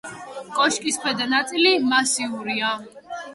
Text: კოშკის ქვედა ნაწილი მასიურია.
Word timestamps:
კოშკის 0.53 0.97
ქვედა 1.03 1.27
ნაწილი 1.33 1.75
მასიურია. 1.93 2.73